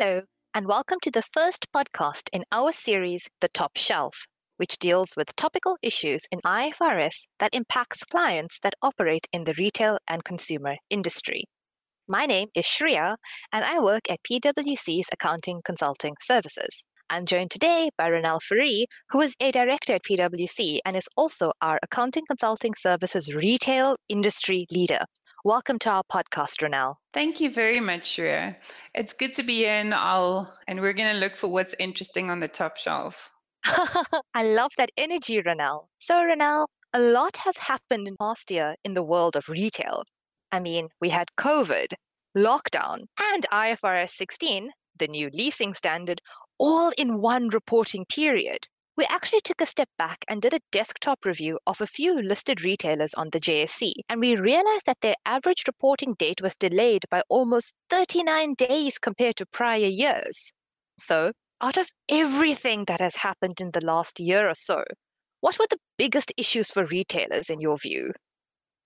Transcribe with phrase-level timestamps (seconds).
[0.00, 0.22] Hello,
[0.54, 4.24] and welcome to the first podcast in our series, The Top Shelf,
[4.56, 9.98] which deals with topical issues in IFRS that impacts clients that operate in the retail
[10.08, 11.44] and consumer industry.
[12.08, 13.16] My name is Shreya,
[13.52, 16.82] and I work at PwC's Accounting Consulting Services.
[17.10, 21.52] I'm joined today by Ronelle Fourie, who is a director at PwC and is also
[21.60, 25.04] our Accounting Consulting Services retail industry leader.
[25.42, 26.96] Welcome to our podcast, Ronelle.
[27.14, 28.56] Thank you very much, Shreya.
[28.94, 31.74] It's good to be here in the owl, and we're going to look for what's
[31.78, 33.30] interesting on the top shelf.
[33.64, 35.86] I love that energy, Ronelle.
[35.98, 40.02] So, Ronelle, a lot has happened in past year in the world of retail.
[40.52, 41.94] I mean, we had COVID,
[42.36, 46.20] lockdown, and IFRS 16, the new leasing standard,
[46.58, 48.66] all in one reporting period
[49.00, 52.62] we actually took a step back and did a desktop review of a few listed
[52.62, 57.22] retailers on the JSE, and we realized that their average reporting date was delayed by
[57.30, 60.52] almost 39 days compared to prior years.
[60.98, 64.84] So, out of everything that has happened in the last year or so,
[65.40, 68.12] what were the biggest issues for retailers in your view?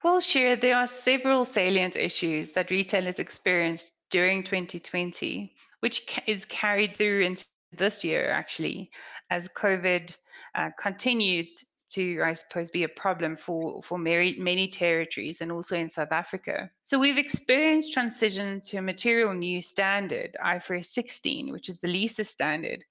[0.05, 6.97] Well, sure, there are several salient issues that retailers experienced during 2020, which is carried
[6.97, 7.47] through into
[7.77, 8.91] this year, actually,
[9.31, 10.17] as COVID
[10.55, 15.77] uh, continues to, I suppose, be a problem for, for many, many territories and also
[15.77, 16.71] in South Africa.
[16.83, 22.29] So we've experienced transition to a material new standard, IFRS 16, which is the leases
[22.29, 22.85] standard.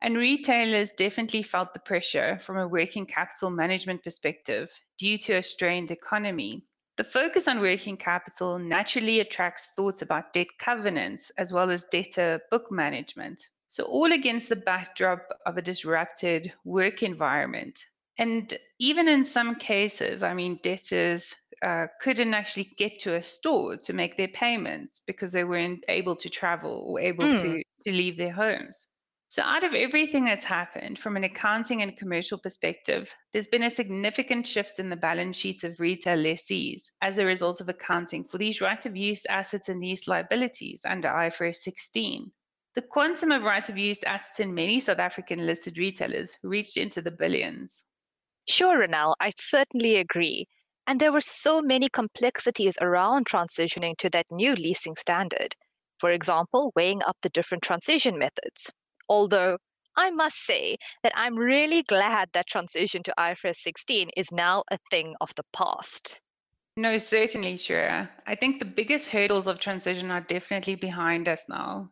[0.00, 5.42] And retailers definitely felt the pressure from a working capital management perspective due to a
[5.42, 6.64] strained economy.
[6.96, 12.40] The focus on working capital naturally attracts thoughts about debt covenants as well as debtor
[12.50, 13.48] book management.
[13.76, 17.84] So, all against the backdrop of a disrupted work environment.
[18.16, 23.76] And even in some cases, I mean, debtors uh, couldn't actually get to a store
[23.76, 27.42] to make their payments because they weren't able to travel or able mm.
[27.42, 28.86] to, to leave their homes.
[29.28, 33.68] So, out of everything that's happened from an accounting and commercial perspective, there's been a
[33.68, 38.38] significant shift in the balance sheets of retail lessees as a result of accounting for
[38.38, 42.32] these rights of use assets and these liabilities under IFRS 16.
[42.76, 47.00] The quantum of rights of use assets in many South African listed retailers reached into
[47.00, 47.84] the billions.
[48.46, 50.46] Sure, Ronelle, I certainly agree.
[50.86, 55.56] And there were so many complexities around transitioning to that new leasing standard.
[55.98, 58.70] For example, weighing up the different transition methods.
[59.08, 59.56] Although
[59.96, 64.78] I must say that I'm really glad that transition to IFRS 16 is now a
[64.90, 66.20] thing of the past.
[66.76, 68.10] No, certainly, sure.
[68.26, 71.90] I think the biggest hurdles of transition are definitely behind us now.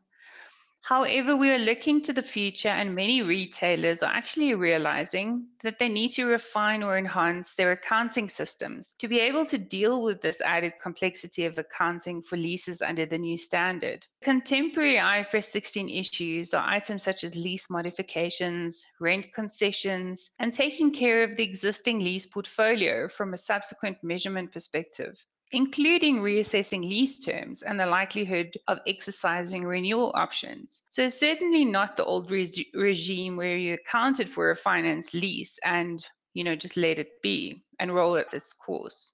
[0.84, 5.88] However, we are looking to the future, and many retailers are actually realizing that they
[5.88, 10.42] need to refine or enhance their accounting systems to be able to deal with this
[10.42, 14.06] added complexity of accounting for leases under the new standard.
[14.20, 21.24] Contemporary IFRS 16 issues are items such as lease modifications, rent concessions, and taking care
[21.24, 27.78] of the existing lease portfolio from a subsequent measurement perspective including reassessing lease terms and
[27.78, 30.82] the likelihood of exercising renewal options.
[30.88, 36.04] So, certainly not the old re- regime where you accounted for a finance lease and
[36.34, 39.12] you know just let it be and roll it its course.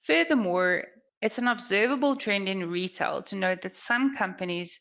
[0.00, 0.84] Furthermore,
[1.20, 4.80] it's an observable trend in retail to note that some companies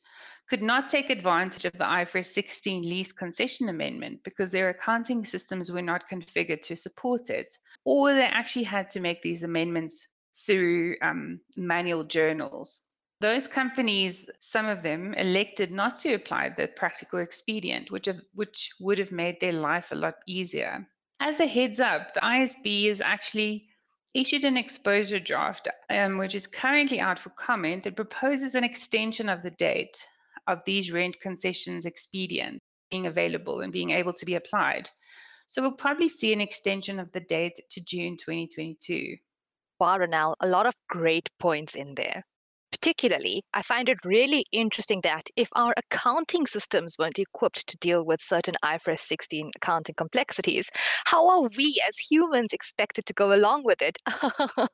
[0.49, 5.71] could not take advantage of the IFRS 16 lease concession amendment because their accounting systems
[5.71, 7.49] were not configured to support it,
[7.85, 10.07] or they actually had to make these amendments
[10.45, 12.81] through um, manual journals.
[13.21, 18.71] Those companies, some of them, elected not to apply the practical expedient, which, have, which
[18.79, 20.85] would have made their life a lot easier.
[21.19, 23.69] As a heads up, the IASB is actually
[24.13, 27.85] issued an exposure draft, um, which is currently out for comment.
[27.85, 30.05] It proposes an extension of the date
[30.47, 32.59] of these rent concessions expedient
[32.91, 34.89] being available and being able to be applied.
[35.47, 39.15] So we'll probably see an extension of the date to June 2022.
[39.81, 42.23] Ronelle, a lot of great points in there.
[42.71, 48.03] Particularly, I find it really interesting that if our accounting systems weren't equipped to deal
[48.03, 50.69] with certain IFRS 16 accounting complexities,
[51.05, 53.99] how are we as humans expected to go along with it?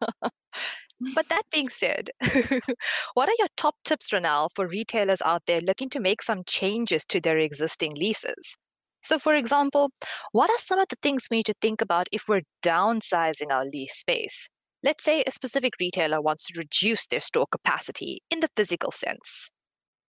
[1.13, 2.11] but that being said,
[3.13, 7.03] what are your top tips, Ronelle, for retailers out there looking to make some changes
[7.05, 8.55] to their existing leases?
[9.01, 9.91] So, for example,
[10.31, 13.65] what are some of the things we need to think about if we're downsizing our
[13.65, 14.49] lease space?
[14.81, 19.49] Let's say a specific retailer wants to reduce their store capacity in the physical sense.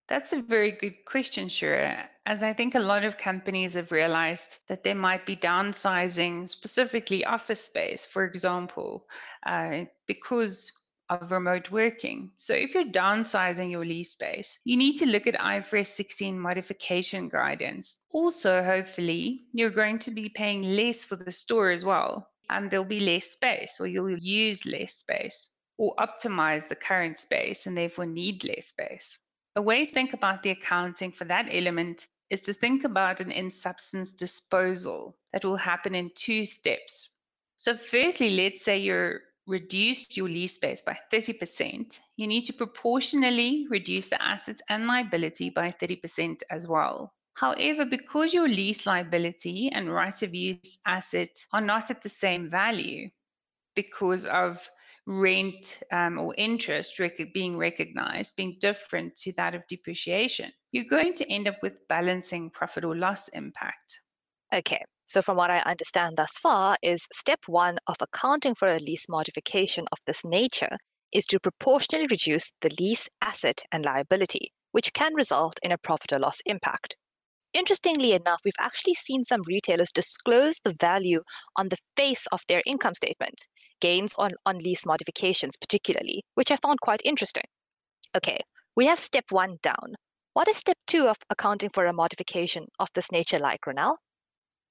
[0.07, 4.59] That's a very good question, Shreya, as I think a lot of companies have realized
[4.69, 9.07] that they might be downsizing specifically office space, for example,
[9.45, 10.73] uh, because
[11.09, 12.31] of remote working.
[12.37, 17.29] So if you're downsizing your lease space, you need to look at IFRS 16 modification
[17.29, 18.01] guidance.
[18.13, 22.85] Also, hopefully, you're going to be paying less for the store as well, and there'll
[22.85, 28.07] be less space, or you'll use less space, or optimize the current space and therefore
[28.07, 29.17] need less space.
[29.57, 33.31] A way to think about the accounting for that element is to think about an
[33.31, 37.11] in substance disposal that will happen in two steps.
[37.57, 43.67] So, firstly, let's say you're reduced your lease space by 30%, you need to proportionally
[43.69, 47.13] reduce the assets and liability by 30% as well.
[47.35, 52.51] However, because your lease liability and right of use asset are not at the same
[52.51, 53.09] value
[53.75, 54.69] because of
[55.07, 61.13] rent um, or interest rec- being recognized being different to that of depreciation, you're going
[61.15, 64.01] to end up with balancing profit or loss impact.
[64.53, 68.79] Okay, so from what I understand thus far is step one of accounting for a
[68.79, 70.77] lease modification of this nature
[71.13, 76.13] is to proportionally reduce the lease asset and liability, which can result in a profit
[76.13, 76.97] or loss impact.
[77.53, 81.23] Interestingly enough, we've actually seen some retailers disclose the value
[81.57, 83.47] on the face of their income statement,
[83.81, 87.45] gains on, on lease modifications particularly, which I found quite interesting.
[88.17, 88.39] Okay,
[88.77, 89.95] we have step one down.
[90.33, 93.97] What is step two of accounting for a modification of this nature like, Ronelle?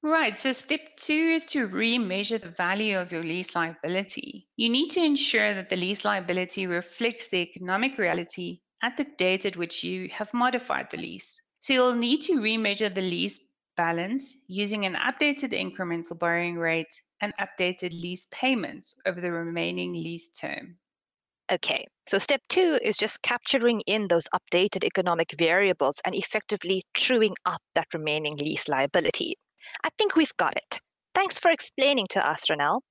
[0.02, 0.40] Right.
[0.40, 4.48] So step two is to remeasure the value of your lease liability.
[4.56, 9.46] You need to ensure that the lease liability reflects the economic reality at the date
[9.46, 11.42] at which you have modified the lease.
[11.62, 13.40] So you'll need to remeasure the lease
[13.76, 20.32] balance using an updated incremental borrowing rate and updated lease payments over the remaining lease
[20.32, 20.78] term.
[21.52, 27.36] Okay, so step two is just capturing in those updated economic variables and effectively truing
[27.46, 29.36] up that remaining lease liability.
[29.84, 30.80] I think we've got it.
[31.16, 32.82] Thanks for explaining to us, Ronelle.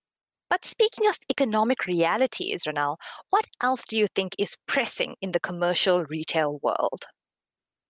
[0.51, 2.97] But speaking of economic realities, Ronelle,
[3.31, 7.05] what else do you think is pressing in the commercial retail world?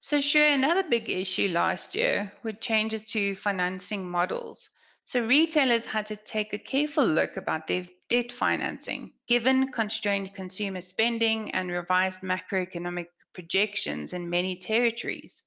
[0.01, 4.71] So, sure, another big issue last year were changes to financing models.
[5.05, 10.81] So, retailers had to take a careful look about their debt financing, given constrained consumer
[10.81, 15.43] spending and revised macroeconomic projections in many territories.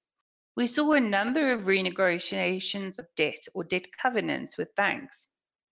[0.56, 5.28] We saw a number of renegotiations of debt or debt covenants with banks.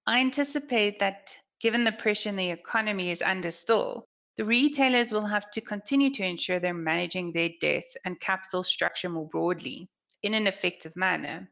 [0.08, 4.09] I anticipate that given the pressure the economy is under still,
[4.40, 9.10] the retailers will have to continue to ensure they're managing their debt and capital structure
[9.10, 9.90] more broadly
[10.24, 11.52] in an effective manner.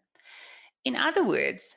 [0.85, 1.75] In other words,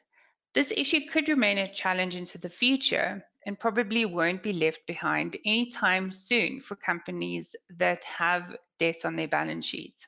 [0.55, 5.37] this issue could remain a challenge into the future and probably won't be left behind
[5.45, 10.07] anytime soon for companies that have debt on their balance sheet.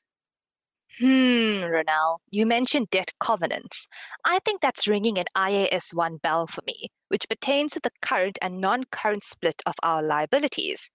[0.98, 3.88] Hmm, Ronelle, you mentioned debt covenants.
[4.24, 8.38] I think that's ringing an IAS 1 bell for me, which pertains to the current
[8.42, 10.90] and non current split of our liabilities.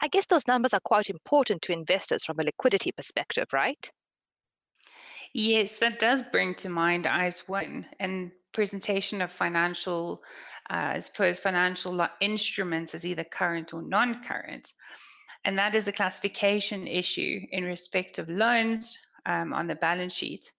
[0.00, 3.90] I guess those numbers are quite important to investors from a liquidity perspective, right?
[5.32, 10.22] Yes, that does bring to mind IAS 1 and presentation of financial,
[10.68, 14.72] uh, I financial instruments as either current or non current.
[15.44, 18.96] And that is a classification issue in respect of loans,
[19.28, 20.50] um, on the balance sheet.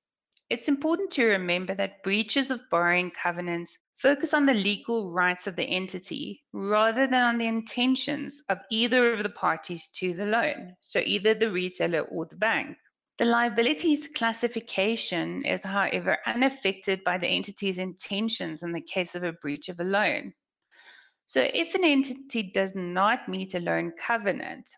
[0.50, 5.56] It's important to remember that breaches of borrowing covenants focus on the legal rights of
[5.56, 10.75] the entity rather than on the intentions of either of the parties to the loan,
[10.79, 12.77] so either the retailer or the bank.
[13.17, 19.34] The liabilities classification is, however, unaffected by the entity's intentions in the case of a
[19.34, 20.34] breach of a loan.
[21.25, 24.70] So, if an entity does not meet a loan covenant,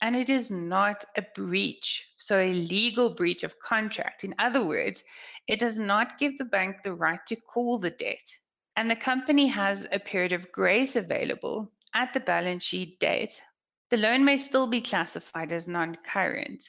[0.00, 4.24] and it is not a breach, so a legal breach of contract.
[4.24, 5.02] In other words,
[5.46, 8.32] it does not give the bank the right to call the debt,
[8.76, 13.42] and the company has a period of grace available at the balance sheet date.
[13.90, 16.62] The loan may still be classified as non current.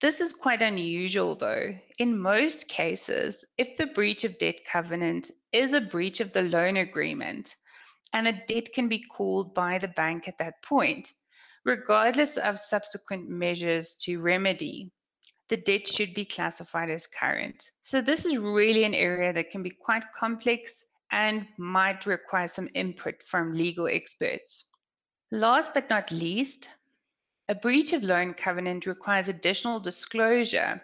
[0.00, 1.76] This is quite unusual, though.
[1.98, 6.76] In most cases, if the breach of debt covenant is a breach of the loan
[6.76, 7.54] agreement,
[8.12, 11.12] and the debt can be called by the bank at that point,
[11.64, 14.90] regardless of subsequent measures to remedy.
[15.48, 17.70] The debt should be classified as current.
[17.82, 22.68] So, this is really an area that can be quite complex and might require some
[22.74, 24.64] input from legal experts.
[25.30, 26.68] Last but not least,
[27.48, 30.80] a breach of loan covenant requires additional disclosure.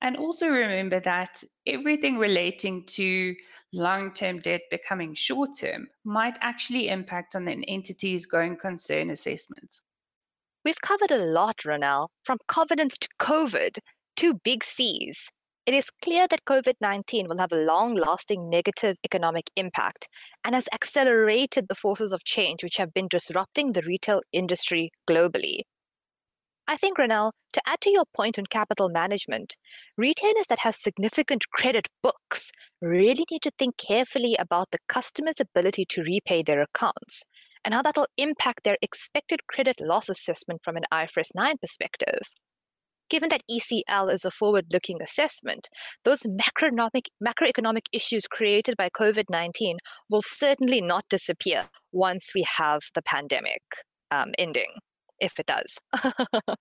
[0.00, 3.34] And also remember that everything relating to
[3.72, 9.80] long term debt becoming short term might actually impact on an entity's going concern assessment.
[10.66, 13.78] We've covered a lot, Ronelle, from covenants to COVID,
[14.16, 15.30] two big C's.
[15.64, 20.08] it is clear that COVID 19 will have a long lasting negative economic impact
[20.44, 25.60] and has accelerated the forces of change which have been disrupting the retail industry globally.
[26.66, 29.54] I think, Ronelle, to add to your point on capital management,
[29.96, 32.50] retailers that have significant credit books
[32.82, 37.22] really need to think carefully about the customer's ability to repay their accounts
[37.66, 42.20] and how that'll impact their expected credit loss assessment from an IFRS 9 perspective.
[43.10, 45.68] Given that ECL is a forward looking assessment,
[46.04, 52.82] those macroeconomic, macroeconomic issues created by COVID 19 will certainly not disappear once we have
[52.94, 53.62] the pandemic
[54.10, 54.72] um, ending
[55.18, 55.78] if it does.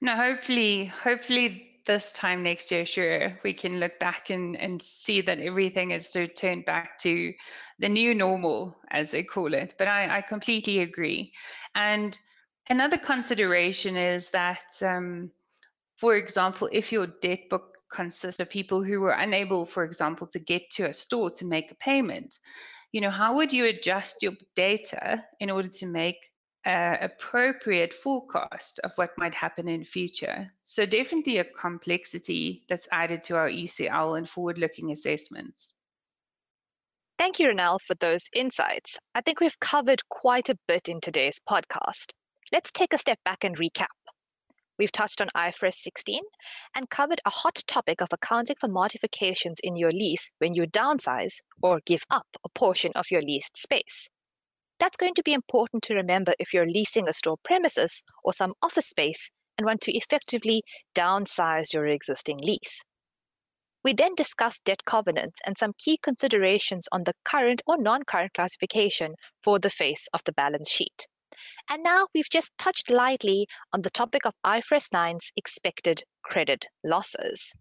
[0.00, 5.20] no, hopefully, hopefully this time next year, sure, we can look back and, and see
[5.22, 7.32] that everything is returned back to
[7.78, 9.74] the new normal, as they call it.
[9.78, 11.32] But I, I completely agree.
[11.74, 12.18] And
[12.68, 15.30] another consideration is that, um,
[15.96, 20.38] for example, if your debt book consists of people who were unable, for example, to
[20.38, 22.34] get to a store to make a payment,
[22.92, 26.16] you know, how would you adjust your data in order to make
[26.66, 30.50] uh, appropriate forecast of what might happen in future.
[30.62, 35.74] So definitely a complexity that's added to our ECL and forward-looking assessments.
[37.18, 38.98] Thank you, Ronelle, for those insights.
[39.14, 42.10] I think we've covered quite a bit in today's podcast.
[42.52, 43.86] Let's take a step back and recap.
[44.78, 46.20] We've touched on IFRS 16
[46.74, 51.40] and covered a hot topic of accounting for modifications in your lease when you downsize
[51.62, 54.08] or give up a portion of your leased space.
[54.78, 58.54] That's going to be important to remember if you're leasing a store premises or some
[58.62, 60.62] office space and want to effectively
[60.94, 62.82] downsize your existing lease.
[63.82, 68.32] We then discussed debt covenants and some key considerations on the current or non current
[68.34, 71.06] classification for the face of the balance sheet.
[71.70, 77.52] And now we've just touched lightly on the topic of IFRS 9's expected credit losses.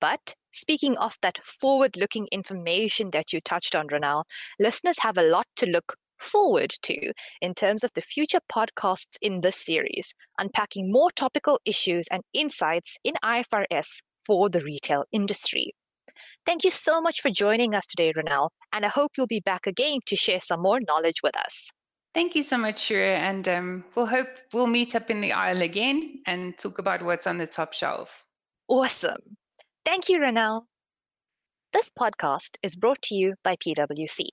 [0.00, 4.24] But speaking of that forward looking information that you touched on, Ronelle,
[4.58, 9.40] listeners have a lot to look forward to in terms of the future podcasts in
[9.40, 15.74] this series, unpacking more topical issues and insights in IFRS for the retail industry.
[16.44, 19.66] Thank you so much for joining us today, Ronelle, and I hope you'll be back
[19.66, 21.70] again to share some more knowledge with us.
[22.12, 25.62] Thank you so much, Shreya, and um, we'll hope we'll meet up in the aisle
[25.62, 28.24] again and talk about what's on the top shelf.
[28.68, 29.36] Awesome.
[29.84, 30.62] Thank you, Ronelle.
[31.72, 34.30] This podcast is brought to you by PwC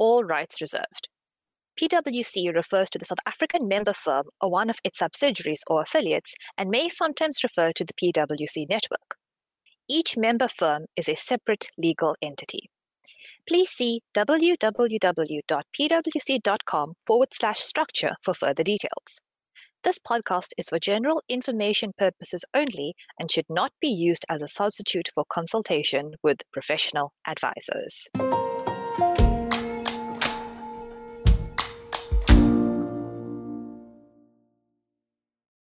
[0.00, 1.08] all rights reserved.
[1.78, 6.34] PwC refers to the South African member firm or one of its subsidiaries or affiliates
[6.58, 9.16] and may sometimes refer to the PwC network.
[9.88, 12.70] Each member firm is a separate legal entity.
[13.46, 14.62] Please see www.pwc.com
[17.06, 19.20] forward slash structure for further details.
[19.82, 24.48] This podcast is for general information purposes only and should not be used as a
[24.48, 28.08] substitute for consultation with professional advisors.